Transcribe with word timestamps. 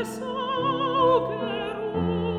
des 0.00 0.22
auge 0.22 2.29